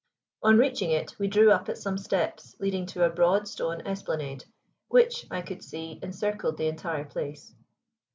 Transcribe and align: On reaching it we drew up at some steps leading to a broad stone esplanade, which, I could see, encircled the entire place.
On 0.41 0.57
reaching 0.57 0.89
it 0.89 1.19
we 1.19 1.27
drew 1.27 1.51
up 1.51 1.69
at 1.69 1.77
some 1.77 1.95
steps 1.95 2.55
leading 2.59 2.87
to 2.87 3.05
a 3.05 3.09
broad 3.11 3.47
stone 3.47 3.81
esplanade, 3.85 4.45
which, 4.87 5.27
I 5.29 5.43
could 5.43 5.63
see, 5.63 5.99
encircled 6.01 6.57
the 6.57 6.65
entire 6.69 7.05
place. 7.05 7.53